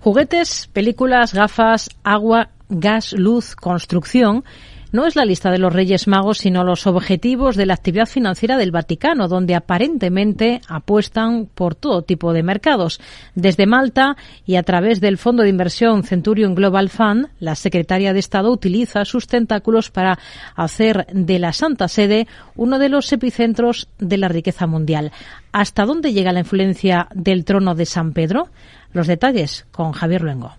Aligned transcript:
Juguetes, 0.00 0.68
películas, 0.72 1.32
gafas, 1.32 1.90
agua, 2.04 2.50
gas, 2.68 3.12
luz, 3.12 3.56
construcción 3.56 4.44
no 4.92 5.06
es 5.06 5.16
la 5.16 5.24
lista 5.24 5.50
de 5.50 5.58
los 5.58 5.72
Reyes 5.72 6.08
Magos, 6.08 6.38
sino 6.38 6.64
los 6.64 6.86
objetivos 6.86 7.56
de 7.56 7.66
la 7.66 7.74
actividad 7.74 8.06
financiera 8.06 8.56
del 8.56 8.70
Vaticano, 8.70 9.28
donde 9.28 9.54
aparentemente 9.54 10.60
apuestan 10.68 11.46
por 11.46 11.74
todo 11.74 12.02
tipo 12.02 12.32
de 12.32 12.42
mercados. 12.42 13.00
Desde 13.34 13.66
Malta 13.66 14.16
y 14.46 14.56
a 14.56 14.62
través 14.62 15.00
del 15.00 15.18
fondo 15.18 15.42
de 15.42 15.50
inversión 15.50 16.02
Centurion 16.02 16.54
Global 16.54 16.88
Fund, 16.88 17.28
la 17.40 17.54
secretaria 17.54 18.12
de 18.12 18.18
Estado 18.18 18.50
utiliza 18.50 19.04
sus 19.04 19.26
tentáculos 19.26 19.90
para 19.90 20.18
hacer 20.54 21.06
de 21.12 21.38
la 21.38 21.52
Santa 21.52 21.88
Sede 21.88 22.26
uno 22.56 22.78
de 22.78 22.88
los 22.88 23.12
epicentros 23.12 23.88
de 23.98 24.16
la 24.16 24.28
riqueza 24.28 24.66
mundial. 24.66 25.12
¿Hasta 25.52 25.86
dónde 25.86 26.12
llega 26.12 26.32
la 26.32 26.40
influencia 26.40 27.08
del 27.14 27.44
trono 27.44 27.74
de 27.74 27.86
San 27.86 28.12
Pedro? 28.12 28.48
Los 28.92 29.06
detalles 29.06 29.66
con 29.70 29.92
Javier 29.92 30.22
Luengo. 30.22 30.52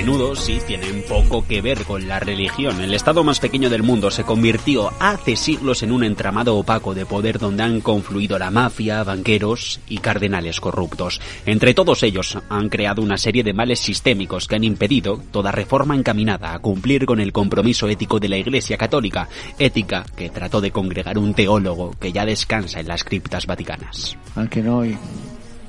Menudo 0.00 0.34
sí 0.34 0.58
tienen 0.66 1.04
poco 1.06 1.46
que 1.46 1.60
ver 1.60 1.84
con 1.84 2.08
la 2.08 2.18
religión. 2.18 2.80
El 2.80 2.94
estado 2.94 3.22
más 3.22 3.38
pequeño 3.38 3.68
del 3.68 3.82
mundo 3.82 4.10
se 4.10 4.24
convirtió 4.24 4.90
hace 4.98 5.36
siglos 5.36 5.82
en 5.82 5.92
un 5.92 6.04
entramado 6.04 6.56
opaco 6.56 6.94
de 6.94 7.04
poder 7.04 7.38
donde 7.38 7.64
han 7.64 7.82
confluido 7.82 8.38
la 8.38 8.50
mafia, 8.50 9.04
banqueros 9.04 9.78
y 9.90 9.98
cardenales 9.98 10.58
corruptos. 10.58 11.20
Entre 11.44 11.74
todos 11.74 12.02
ellos 12.02 12.38
han 12.48 12.70
creado 12.70 13.02
una 13.02 13.18
serie 13.18 13.42
de 13.42 13.52
males 13.52 13.80
sistémicos 13.80 14.48
que 14.48 14.54
han 14.54 14.64
impedido 14.64 15.20
toda 15.30 15.52
reforma 15.52 15.94
encaminada 15.94 16.54
a 16.54 16.60
cumplir 16.60 17.04
con 17.04 17.20
el 17.20 17.30
compromiso 17.30 17.86
ético 17.86 18.18
de 18.18 18.30
la 18.30 18.38
Iglesia 18.38 18.78
Católica, 18.78 19.28
ética 19.58 20.06
que 20.16 20.30
trató 20.30 20.62
de 20.62 20.70
congregar 20.70 21.18
un 21.18 21.34
teólogo 21.34 21.94
que 22.00 22.10
ya 22.10 22.24
descansa 22.24 22.80
en 22.80 22.88
las 22.88 23.04
criptas 23.04 23.44
vaticanas. 23.44 24.16
Aunque 24.34 24.62
no 24.62 24.82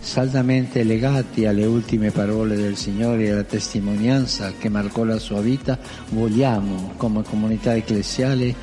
saldamente 0.01 0.83
legati 0.83 1.45
alle 1.45 1.65
ultime 1.65 2.09
parole 2.09 2.55
del 2.55 2.75
Signore 2.75 3.25
e 3.25 3.31
alla 3.31 3.43
testimonianza 3.43 4.53
che 4.57 4.67
marcò 4.67 5.03
la 5.03 5.19
sua 5.19 5.41
vita, 5.41 5.77
vogliamo 6.09 6.93
come 6.97 7.23
comunità 7.23 7.75
ecclesiale 7.75 8.53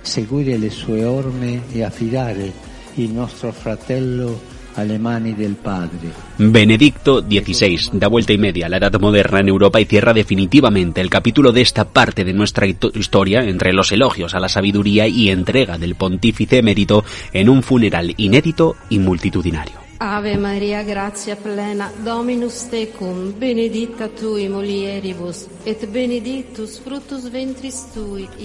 seguire 0.00 0.56
le 0.56 0.70
sue 0.70 1.04
orme 1.04 1.62
e 1.72 1.82
affidare 1.82 2.52
il 2.94 3.10
nostro 3.10 3.52
fratello 3.52 4.52
alle 4.74 4.98
mani 4.98 5.34
del 5.34 5.54
Padre. 5.54 6.12
Benedicto 6.36 7.22
XVI 7.22 7.90
da 7.92 8.08
vuelta 8.08 8.32
y 8.32 8.38
media 8.38 8.66
a 8.66 8.68
la 8.68 8.76
edad 8.78 8.98
moderna 8.98 9.40
en 9.40 9.48
Europa 9.48 9.80
y 9.80 9.84
cierra 9.84 10.12
definitivamente 10.12 11.00
el 11.00 11.10
capítulo 11.10 11.52
de 11.52 11.60
esta 11.60 11.84
parte 11.84 12.24
de 12.24 12.32
nuestra 12.32 12.66
historia 12.66 13.44
entre 13.44 13.72
los 13.72 13.92
elogios 13.92 14.34
a 14.34 14.40
la 14.40 14.48
sabiduría 14.48 15.06
y 15.06 15.30
entrega 15.30 15.78
del 15.78 15.94
pontífice 15.94 16.58
emérito 16.58 17.04
en 17.32 17.48
un 17.48 17.62
funeral 17.62 18.14
inédito 18.16 18.76
y 18.88 18.98
multitudinario. 18.98 19.83
Ave 19.98 20.36
Maria, 20.36 20.82
gratia 20.82 21.36
plena, 21.36 21.90
Dominus 22.02 22.68
tecum, 22.68 23.32
benedicta 23.38 24.08
tui 24.08 24.48
mulieribus, 24.48 25.46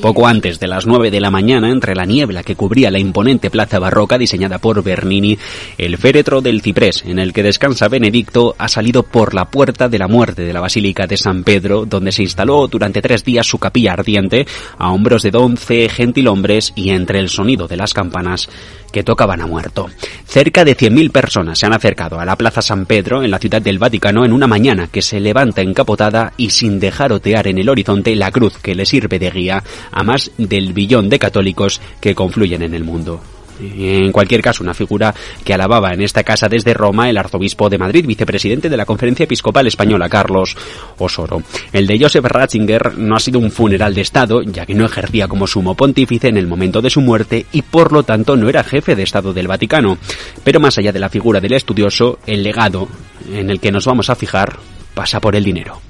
Poco 0.01 0.25
antes 0.25 0.59
de 0.59 0.67
las 0.67 0.85
nueve 0.85 1.11
de 1.11 1.19
la 1.19 1.29
mañana, 1.29 1.69
entre 1.69 1.93
la 1.95 2.05
niebla 2.05 2.43
que 2.43 2.55
cubría 2.55 2.91
la 2.91 2.99
imponente 2.99 3.49
plaza 3.49 3.77
barroca 3.77 4.17
diseñada 4.17 4.59
por 4.59 4.81
Bernini, 4.83 5.37
el 5.77 5.97
féretro 5.97 6.41
del 6.41 6.61
ciprés 6.61 7.03
en 7.05 7.19
el 7.19 7.33
que 7.33 7.43
descansa 7.43 7.89
Benedicto 7.89 8.55
ha 8.57 8.69
salido 8.69 9.03
por 9.03 9.33
la 9.33 9.45
puerta 9.45 9.89
de 9.89 9.99
la 9.99 10.07
muerte 10.07 10.43
de 10.43 10.53
la 10.53 10.61
Basílica 10.61 11.07
de 11.07 11.17
San 11.17 11.43
Pedro, 11.43 11.85
donde 11.85 12.13
se 12.13 12.23
instaló 12.23 12.67
durante 12.67 13.01
tres 13.01 13.25
días 13.25 13.45
su 13.45 13.59
capilla 13.59 13.93
ardiente, 13.93 14.47
a 14.77 14.91
hombros 14.91 15.23
de 15.23 15.31
once 15.33 15.89
gentilhombres 15.89 16.71
y 16.75 16.91
entre 16.91 17.19
el 17.19 17.29
sonido 17.29 17.67
de 17.67 17.77
las 17.77 17.93
campanas 17.93 18.49
que 18.91 19.03
tocaban 19.03 19.41
a 19.41 19.47
muerto. 19.47 19.87
Cerca 20.25 20.65
de 20.65 20.75
100.000 20.75 21.11
personas 21.11 21.59
se 21.59 21.65
han 21.65 21.73
acercado 21.73 22.19
a 22.19 22.25
la 22.25 22.35
Plaza 22.35 22.61
San 22.61 22.85
Pedro 22.85 23.23
en 23.23 23.31
la 23.31 23.39
ciudad 23.39 23.61
del 23.61 23.77
Vaticano 23.77 24.25
en 24.25 24.33
una 24.33 24.47
mañana 24.47 24.87
que 24.87 25.01
se 25.01 25.19
levanta 25.19 25.61
encapotada 25.61 26.33
y 26.37 26.49
sin 26.49 26.79
dejar 26.79 27.08
en 27.17 27.57
el 27.57 27.69
horizonte 27.69 28.15
la 28.15 28.31
cruz 28.31 28.57
que 28.61 28.75
le 28.75 28.85
sirve 28.85 29.19
de 29.19 29.31
guía 29.31 29.63
a 29.91 30.03
más 30.03 30.31
del 30.37 30.73
billón 30.73 31.09
de 31.09 31.19
católicos 31.19 31.81
que 31.99 32.15
confluyen 32.15 32.61
en 32.61 32.73
el 32.73 32.83
mundo. 32.83 33.21
En 33.61 34.11
cualquier 34.11 34.41
caso, 34.41 34.63
una 34.63 34.73
figura 34.73 35.13
que 35.43 35.53
alababa 35.53 35.91
en 35.93 36.01
esta 36.01 36.23
casa 36.23 36.47
desde 36.47 36.73
Roma 36.73 37.09
el 37.09 37.17
arzobispo 37.17 37.69
de 37.69 37.77
Madrid, 37.77 38.05
vicepresidente 38.05 38.69
de 38.69 38.77
la 38.77 38.85
Conferencia 38.85 39.25
Episcopal 39.25 39.67
Española, 39.67 40.07
Carlos 40.07 40.55
Osoro. 40.97 41.43
El 41.73 41.85
de 41.85 41.99
Joseph 41.99 42.23
Ratzinger 42.23 42.97
no 42.97 43.15
ha 43.15 43.19
sido 43.19 43.39
un 43.39 43.51
funeral 43.51 43.93
de 43.93 44.01
Estado, 44.01 44.41
ya 44.43 44.65
que 44.65 44.75
no 44.75 44.85
ejercía 44.85 45.27
como 45.27 45.47
sumo 45.47 45.75
pontífice 45.75 46.29
en 46.29 46.37
el 46.37 46.47
momento 46.47 46.81
de 46.81 46.89
su 46.89 47.01
muerte 47.01 47.45
y 47.51 47.61
por 47.63 47.91
lo 47.91 48.03
tanto 48.03 48.37
no 48.37 48.47
era 48.47 48.63
jefe 48.63 48.95
de 48.95 49.03
Estado 49.03 49.33
del 49.33 49.47
Vaticano. 49.47 49.97
Pero 50.43 50.59
más 50.59 50.77
allá 50.77 50.93
de 50.93 50.99
la 50.99 51.09
figura 51.09 51.41
del 51.41 51.53
estudioso, 51.53 52.19
el 52.25 52.43
legado 52.43 52.87
en 53.33 53.49
el 53.49 53.59
que 53.59 53.71
nos 53.71 53.85
vamos 53.85 54.09
a 54.09 54.15
fijar 54.15 54.57
pasa 54.93 55.19
por 55.19 55.35
el 55.35 55.43
dinero. 55.43 55.81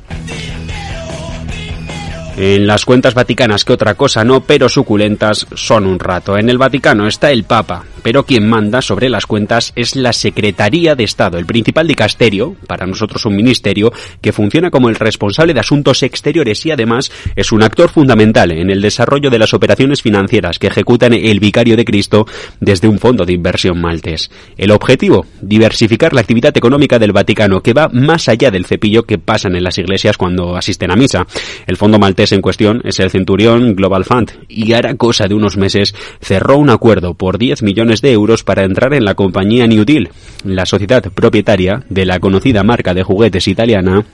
En 2.41 2.67
las 2.67 2.85
cuentas 2.85 3.15
vaticanas 3.15 3.65
que 3.65 3.73
otra 3.73 3.95
cosa 3.95 4.23
no, 4.23 4.39
pero 4.39 4.69
suculentas 4.69 5.45
son 5.55 5.85
un 5.85 5.99
rato. 5.99 6.37
En 6.37 6.47
el 6.47 6.57
Vaticano 6.57 7.05
está 7.05 7.31
el 7.31 7.43
Papa, 7.43 7.83
pero 8.01 8.25
quien 8.25 8.47
manda 8.47 8.81
sobre 8.81 9.09
las 9.09 9.25
cuentas 9.25 9.73
es 9.75 9.97
la 9.97 10.13
Secretaría 10.13 10.95
de 10.95 11.03
Estado, 11.03 11.37
el 11.37 11.45
principal 11.45 11.85
dicasterio, 11.85 12.55
para 12.65 12.85
nosotros 12.85 13.25
un 13.25 13.35
ministerio, 13.35 13.91
que 14.21 14.31
funciona 14.31 14.71
como 14.71 14.87
el 14.87 14.95
responsable 14.95 15.53
de 15.53 15.59
asuntos 15.59 16.01
exteriores 16.01 16.65
y 16.65 16.71
además 16.71 17.11
es 17.35 17.51
un 17.51 17.61
actor 17.61 17.89
fundamental 17.89 18.51
en 18.51 18.69
el 18.69 18.81
desarrollo 18.81 19.29
de 19.29 19.39
las 19.39 19.53
operaciones 19.53 20.01
financieras 20.01 20.59
que 20.59 20.67
ejecutan 20.67 21.11
el 21.11 21.41
Vicario 21.41 21.75
de 21.75 21.83
Cristo 21.83 22.25
desde 22.61 22.87
un 22.87 22.99
fondo 22.99 23.25
de 23.25 23.33
inversión 23.33 23.81
maltés. 23.81 24.31
El 24.55 24.71
objetivo, 24.71 25.25
diversificar 25.41 26.13
la 26.13 26.21
actividad 26.21 26.55
económica 26.55 26.99
del 26.99 27.11
Vaticano, 27.11 27.61
que 27.61 27.73
va 27.73 27.89
más 27.89 28.29
allá 28.29 28.49
del 28.49 28.65
cepillo 28.65 29.03
que 29.03 29.17
pasan 29.17 29.57
en 29.57 29.63
las 29.65 29.77
iglesias 29.77 30.17
cuando 30.17 30.55
asisten 30.55 30.89
a 30.89 30.95
misa. 30.95 31.27
El 31.67 31.75
fondo 31.75 31.99
maltés 31.99 32.28
en 32.31 32.41
cuestión 32.41 32.81
es 32.83 32.99
el 32.99 33.09
Centurión 33.09 33.75
Global 33.75 34.05
Fund. 34.05 34.31
Y 34.47 34.73
hará 34.73 34.95
cosa 34.95 35.27
de 35.27 35.35
unos 35.35 35.57
meses 35.57 35.95
cerró 36.21 36.57
un 36.57 36.69
acuerdo 36.69 37.13
por 37.13 37.37
10 37.37 37.63
millones 37.63 38.01
de 38.01 38.11
euros 38.11 38.43
para 38.43 38.63
entrar 38.63 38.93
en 38.93 39.05
la 39.05 39.15
compañía 39.15 39.67
New 39.67 39.85
Deal, 39.85 40.09
la 40.43 40.65
sociedad 40.65 41.03
propietaria 41.13 41.83
de 41.89 42.05
la 42.05 42.19
conocida 42.19 42.63
marca 42.63 42.93
de 42.93 43.03
juguetes 43.03 43.47
italiana 43.47 44.05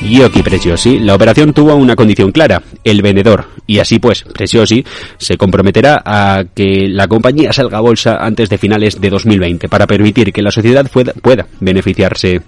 Giochi 0.00 0.42
Preziosi, 0.42 0.98
la 0.98 1.14
operación 1.14 1.52
tuvo 1.52 1.74
una 1.76 1.94
condición 1.94 2.32
clara, 2.32 2.62
el 2.82 3.02
vendedor, 3.02 3.46
y 3.66 3.78
así 3.78 3.98
pues, 3.98 4.24
Preziosi 4.24 4.84
se 5.16 5.36
comprometerá 5.36 6.02
a 6.04 6.44
que 6.54 6.88
la 6.88 7.06
compañía 7.06 7.52
salga 7.52 7.78
a 7.78 7.82
bolsa 7.82 8.16
antes 8.16 8.48
de 8.48 8.58
finales 8.58 9.00
de 9.00 9.10
2020 9.10 9.68
para 9.68 9.86
permitir 9.86 10.32
que 10.32 10.42
la 10.42 10.50
sociedad 10.50 10.90
pueda 11.22 11.46
beneficiarse 11.60 12.42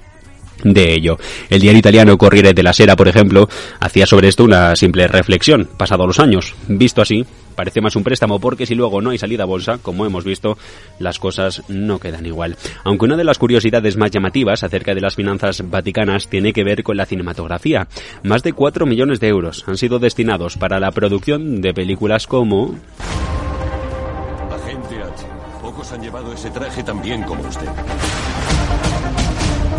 de 0.63 0.95
ello. 0.95 1.19
El 1.51 1.61
diario 1.61 1.79
italiano 1.79 2.17
Corriere 2.19 2.55
della 2.55 2.73
Sera, 2.73 2.97
por 2.97 3.09
ejemplo, 3.09 3.49
hacía 3.81 4.07
sobre 4.07 4.29
esto 4.29 4.45
una 4.45 4.77
simple 4.77 5.09
reflexión, 5.09 5.69
pasados 5.77 6.07
los 6.07 6.21
años. 6.21 6.55
Visto 6.69 7.03
así, 7.03 7.25
parece 7.55 7.81
más 7.81 7.97
un 7.97 8.05
préstamo 8.05 8.39
porque 8.39 8.67
si 8.67 8.75
luego 8.75 9.01
no 9.01 9.11
hay 9.11 9.19
salida 9.19 9.43
a 9.43 9.47
bolsa, 9.47 9.79
como 9.83 10.07
hemos 10.07 10.25
visto, 10.25 10.57
las 10.99 11.19
cosas 11.19 11.63
no 11.69 11.99
quedan 11.99 12.27
igual. 12.27 12.57
Aunque 12.85 13.07
una 13.07 13.17
de 13.17 13.25
las 13.25 13.39
curiosidades 13.39 13.97
más 13.97 14.11
llamativas 14.11 14.63
acerca 14.63 14.95
de 14.95 15.01
las 15.01 15.17
finanzas 15.17 15.63
vaticanas 15.69 16.29
tiene 16.29 16.53
que 16.53 16.65
ver 16.65 16.83
con 16.83 16.97
la 16.97 17.07
cinematografía. 17.07 17.89
Más 18.23 18.43
de 18.43 18.53
4 18.53 18.87
millones 18.87 19.21
de 19.21 19.29
euros 19.29 19.65
han 19.67 19.77
sido 19.77 19.99
destinados 19.99 20.57
para 20.57 20.79
la 20.79 20.93
producción 20.93 21.61
de 21.61 21.75
películas 21.75 22.27
como... 22.27 22.79
Pocos 25.63 25.91
han 25.93 26.01
llevado 26.01 26.33
ese 26.33 26.49
traje 26.51 26.85
como 27.27 27.49
usted 27.49 27.67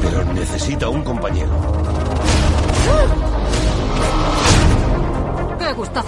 pero 0.09 0.33
necesita 0.33 0.89
un 0.89 1.03
compañero. 1.03 1.51
¡Qué 5.59 5.73
gustazo! 5.73 6.07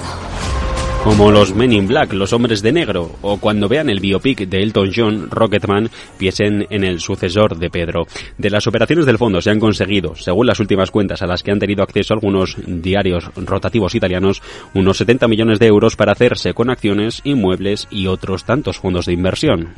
Como 1.03 1.31
los 1.31 1.55
Men 1.55 1.71
in 1.71 1.87
Black, 1.87 2.13
los 2.13 2.33
hombres 2.33 2.61
de 2.61 2.73
negro, 2.73 3.11
o 3.21 3.37
cuando 3.37 3.69
vean 3.69 3.89
el 3.89 4.01
biopic 4.01 4.47
de 4.47 4.61
Elton 4.61 4.91
John, 4.93 5.29
Rocketman, 5.29 5.89
piensen 6.17 6.67
en 6.69 6.83
el 6.83 6.99
sucesor 6.99 7.57
de 7.57 7.69
Pedro. 7.69 8.05
De 8.37 8.49
las 8.49 8.67
operaciones 8.67 9.05
del 9.05 9.17
fondo 9.17 9.41
se 9.41 9.49
han 9.49 9.59
conseguido, 9.59 10.15
según 10.15 10.47
las 10.47 10.59
últimas 10.59 10.91
cuentas 10.91 11.21
a 11.21 11.27
las 11.27 11.41
que 11.41 11.51
han 11.51 11.59
tenido 11.59 11.83
acceso 11.83 12.13
algunos 12.13 12.57
diarios 12.65 13.31
rotativos 13.35 13.95
italianos, 13.95 14.41
unos 14.73 14.97
70 14.97 15.27
millones 15.27 15.59
de 15.59 15.67
euros 15.67 15.95
para 15.95 16.11
hacerse 16.11 16.53
con 16.53 16.69
acciones, 16.69 17.21
inmuebles 17.23 17.87
y 17.89 18.07
otros 18.07 18.43
tantos 18.43 18.77
fondos 18.77 19.05
de 19.05 19.13
inversión. 19.13 19.69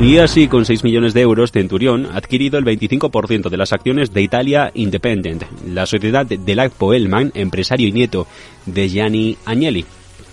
Y 0.00 0.18
así, 0.18 0.48
con 0.48 0.64
6 0.64 0.82
millones 0.82 1.12
de 1.12 1.20
euros, 1.20 1.52
Centurión 1.52 2.06
ha 2.06 2.16
adquirido 2.16 2.58
el 2.58 2.64
25% 2.64 3.50
de 3.50 3.56
las 3.56 3.72
acciones 3.72 4.12
de 4.12 4.22
Italia 4.22 4.70
Independent, 4.74 5.44
la 5.66 5.84
sociedad 5.86 6.24
de 6.24 6.54
Lac 6.54 6.72
Poelman, 6.72 7.32
empresario 7.34 7.86
y 7.86 7.92
nieto 7.92 8.26
de 8.66 8.88
Gianni 8.88 9.36
Agnelli 9.44 9.84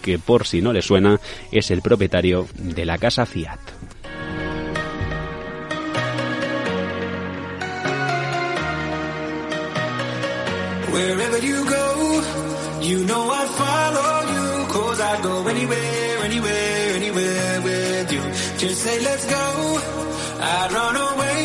que 0.08 0.20
por 0.20 0.48
si 0.48 0.62
no 0.62 0.72
le 0.72 0.82
suena 0.82 1.20
es 1.52 1.70
el 1.70 1.82
propietario 1.82 2.48
de 2.56 2.86
la 2.86 2.98
casa 2.98 3.26
Fiat. 3.26 3.60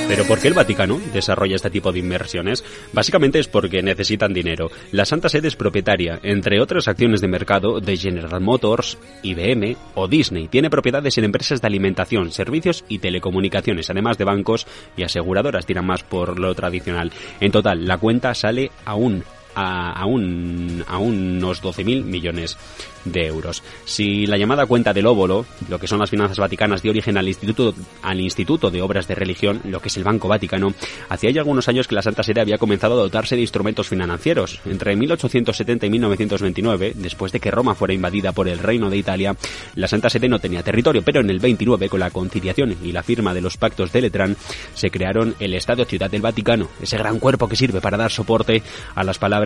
Pero 0.08 0.24
¿por 0.24 0.40
qué 0.40 0.48
el 0.48 0.54
Vaticano 0.54 1.00
desarrolla 1.12 1.56
este 1.56 1.70
tipo 1.70 1.90
de 1.90 2.00
inversiones? 2.00 2.62
Básicamente 2.92 3.38
es 3.38 3.48
porque 3.48 3.82
necesitan 3.82 4.34
dinero. 4.34 4.70
La 4.90 5.06
Santa 5.06 5.30
Sede 5.30 5.48
es 5.48 5.56
propietaria, 5.56 6.20
entre 6.22 6.60
otras 6.60 6.86
acciones 6.88 7.22
de 7.22 7.28
mercado, 7.28 7.80
de 7.80 7.96
General 7.96 8.40
Motors, 8.40 8.98
IBM 9.22 9.74
o 9.94 10.08
Disney. 10.08 10.48
Tiene 10.48 10.69
propiedades 10.69 11.16
en 11.16 11.24
empresas 11.24 11.62
de 11.62 11.66
alimentación, 11.66 12.30
servicios 12.30 12.84
y 12.88 12.98
telecomunicaciones, 12.98 13.88
además 13.88 14.18
de 14.18 14.25
bancos 14.25 14.66
y 14.96 15.02
aseguradoras, 15.04 15.64
tiran 15.64 15.86
más 15.86 16.02
por 16.02 16.38
lo 16.38 16.54
tradicional. 16.54 17.10
En 17.40 17.50
total, 17.50 17.86
la 17.86 17.96
cuenta 17.96 18.34
sale 18.34 18.70
a 18.84 18.94
un 18.94 19.25
a, 19.54 19.93
a, 19.93 20.06
un, 20.06 20.84
a 20.87 20.99
unos 20.99 21.62
12.000 21.62 22.04
millones 22.04 22.56
de 23.04 23.26
euros. 23.26 23.62
Si 23.84 24.26
la 24.26 24.37
llamada 24.37 24.66
cuenta 24.66 24.93
del 24.93 25.06
óvulo, 25.06 25.44
lo 25.69 25.78
que 25.78 25.87
son 25.87 25.99
las 25.99 26.10
finanzas 26.10 26.38
vaticanas, 26.38 26.82
de 26.82 26.90
origen 26.90 27.16
al 27.16 27.28
Instituto, 27.28 27.75
al 28.02 28.20
Instituto 28.20 28.70
de 28.70 28.82
Obras 28.82 29.08
de 29.08 29.14
Religión, 29.14 29.60
lo 29.64 29.81
que 29.81 29.88
es 29.88 29.96
el 29.96 30.04
Banco 30.04 30.28
Vaticano, 30.28 30.72
hacía 31.08 31.31
ya 31.31 31.40
algunos 31.40 31.69
años 31.69 31.88
que 31.88 31.94
la 31.94 32.02
Santa 32.02 32.22
Sede 32.22 32.40
había 32.40 32.58
comenzado 32.58 32.94
a 32.94 33.02
dotarse 33.02 33.37
de 33.37 33.43
instrumentos 33.43 33.88
financieros. 33.88 34.60
Entre 34.66 34.96
1870 34.96 35.87
y 35.87 35.90
1929, 35.90 36.93
después 36.96 37.32
de 37.32 37.40
que 37.40 37.50
Roma 37.50 37.75
fuera 37.75 37.94
invadida 37.94 38.32
por 38.32 38.49
el 38.49 38.58
Reino 38.58 38.90
de 38.90 38.96
Italia, 38.96 39.37
la 39.75 39.88
Santa 39.88 40.10
Sede 40.10 40.28
no 40.28 40.38
tenía 40.38 40.62
territorio, 40.62 41.02
pero 41.02 41.20
en 41.20 41.31
el 41.31 41.40
29, 41.40 41.88
con 41.88 42.00
la 42.00 42.10
conciliación 42.10 42.76
y 42.82 42.93
la 42.93 43.02
firma 43.02 43.34
de 43.34 43.40
los 43.40 43.56
pactos 43.56 43.93
de 43.93 44.02
Letrán, 44.02 44.37
se 44.75 44.90
crearon 44.90 45.34
el 45.40 45.54
Estado 45.54 45.84
Ciudad 45.84 46.10
del 46.10 46.22
Vaticano, 46.22 46.69
ese 46.81 46.96
gran 46.96 47.19
cuerpo 47.19 47.49
que 47.49 47.56
sirve 47.56 47.81
para 47.81 47.96
dar 47.96 48.10
soporte 48.10 48.62
a 48.94 49.04
las 49.04 49.19
palabras 49.19 49.41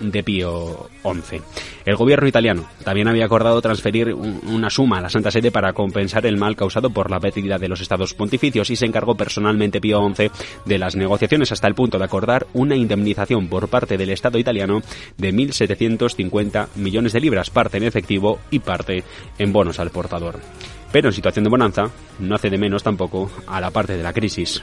de 0.00 0.22
Pío 0.22 0.88
XI. 1.02 1.40
El 1.84 1.96
gobierno 1.96 2.28
italiano 2.28 2.66
también 2.84 3.08
había 3.08 3.24
acordado 3.24 3.60
transferir 3.60 4.12
una 4.14 4.70
suma 4.70 4.98
a 4.98 5.00
la 5.00 5.10
Santa 5.10 5.30
Sede 5.30 5.50
para 5.50 5.72
compensar 5.72 6.26
el 6.26 6.36
mal 6.36 6.56
causado 6.56 6.90
por 6.90 7.10
la 7.10 7.20
pérdida 7.20 7.58
de 7.58 7.68
los 7.68 7.80
estados 7.80 8.14
pontificios 8.14 8.70
y 8.70 8.76
se 8.76 8.86
encargó 8.86 9.14
personalmente 9.14 9.80
Pío 9.80 10.00
XI 10.14 10.30
de 10.64 10.78
las 10.78 10.96
negociaciones 10.96 11.52
hasta 11.52 11.68
el 11.68 11.74
punto 11.74 11.98
de 11.98 12.04
acordar 12.04 12.46
una 12.52 12.76
indemnización 12.76 13.48
por 13.48 13.68
parte 13.68 13.96
del 13.96 14.10
Estado 14.10 14.38
italiano 14.38 14.82
de 15.16 15.32
1.750 15.32 16.68
millones 16.76 17.12
de 17.12 17.20
libras, 17.20 17.50
parte 17.50 17.78
en 17.78 17.84
efectivo 17.84 18.38
y 18.50 18.58
parte 18.58 19.04
en 19.38 19.52
bonos 19.52 19.78
al 19.80 19.90
portador. 19.90 20.40
Pero 20.92 21.08
en 21.08 21.14
situación 21.14 21.44
de 21.44 21.50
bonanza, 21.50 21.84
no 22.18 22.34
hace 22.34 22.50
de 22.50 22.58
menos 22.58 22.82
tampoco 22.82 23.30
a 23.46 23.60
la 23.60 23.70
parte 23.70 23.96
de 23.96 24.02
la 24.02 24.12
crisis. 24.12 24.62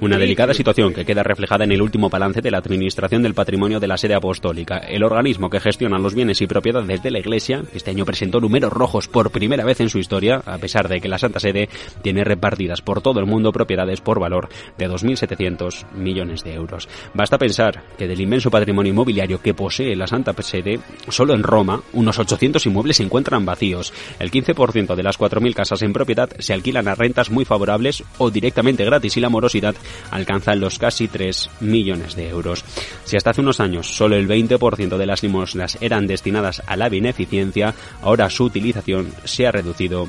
Una 0.00 0.18
delicada 0.18 0.54
situación 0.54 0.92
que 0.92 1.04
queda 1.04 1.22
reflejada 1.22 1.64
en 1.64 1.72
el 1.72 1.82
último 1.82 2.10
balance 2.10 2.40
de 2.40 2.50
la 2.50 2.58
Administración 2.58 3.22
del 3.22 3.34
Patrimonio 3.34 3.78
de 3.78 3.86
la 3.86 3.96
Sede 3.96 4.14
Apostólica, 4.14 4.78
el 4.78 5.04
organismo 5.04 5.48
que 5.48 5.60
gestiona 5.60 5.98
los 5.98 6.14
bienes 6.14 6.40
y 6.40 6.48
propiedades 6.48 7.00
de 7.02 7.10
la 7.12 7.20
Iglesia, 7.20 7.62
que 7.70 7.78
este 7.78 7.90
año 7.90 8.04
presentó 8.04 8.40
números 8.40 8.72
rojos 8.72 9.06
por 9.06 9.30
primera 9.30 9.64
vez 9.64 9.80
en 9.80 9.88
su 9.88 9.98
historia, 9.98 10.42
a 10.44 10.58
pesar 10.58 10.88
de 10.88 11.00
que 11.00 11.08
la 11.08 11.18
Santa 11.18 11.38
Sede 11.38 11.68
tiene 12.02 12.24
repartidas 12.24 12.82
por 12.82 13.02
todo 13.02 13.20
el 13.20 13.26
mundo 13.26 13.52
propiedades 13.52 14.00
por 14.00 14.18
valor 14.18 14.48
de 14.76 14.88
2.700 14.88 15.92
millones 15.92 16.42
de 16.42 16.54
euros. 16.54 16.88
Basta 17.14 17.38
pensar 17.38 17.84
que 17.96 18.08
del 18.08 18.20
inmenso 18.20 18.50
patrimonio 18.50 18.90
inmobiliario 18.90 19.40
que 19.40 19.54
posee 19.54 19.94
la 19.94 20.08
Santa 20.08 20.34
Sede, 20.42 20.80
solo 21.08 21.34
en 21.34 21.42
Roma, 21.42 21.82
unos 21.92 22.18
800 22.18 22.66
se 22.92 23.02
encuentran 23.02 23.44
vacíos. 23.44 23.92
El 24.18 24.30
15% 24.30 24.94
de 24.94 25.02
las 25.02 25.18
4.000 25.18 25.54
casas 25.54 25.82
en 25.82 25.92
propiedad 25.92 26.30
se 26.38 26.52
alquilan 26.52 26.88
a 26.88 26.94
rentas 26.94 27.30
muy 27.30 27.44
favorables 27.44 28.02
o 28.18 28.30
directamente 28.30 28.84
gratis 28.84 29.16
y 29.16 29.20
la 29.20 29.28
morosidad 29.28 29.74
alcanza 30.10 30.54
los 30.54 30.78
casi 30.78 31.08
3 31.08 31.50
millones 31.60 32.16
de 32.16 32.28
euros. 32.28 32.64
Si 33.04 33.16
hasta 33.16 33.30
hace 33.30 33.40
unos 33.40 33.60
años 33.60 33.94
solo 33.94 34.16
el 34.16 34.28
20% 34.28 34.96
de 34.96 35.06
las 35.06 35.22
limosnas 35.22 35.78
eran 35.80 36.06
destinadas 36.06 36.62
a 36.66 36.76
la 36.76 36.88
beneficencia, 36.88 37.74
ahora 38.02 38.30
su 38.30 38.44
utilización 38.44 39.12
se 39.24 39.46
ha 39.46 39.52
reducido 39.52 40.08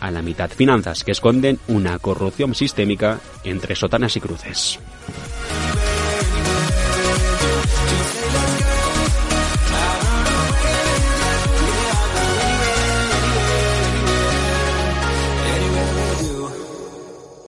a 0.00 0.10
la 0.10 0.22
mitad. 0.22 0.50
Finanzas 0.50 1.04
que 1.04 1.12
esconden 1.12 1.58
una 1.68 1.98
corrupción 1.98 2.54
sistémica 2.54 3.20
entre 3.44 3.74
sotanas 3.74 4.16
y 4.16 4.20
cruces. 4.20 4.78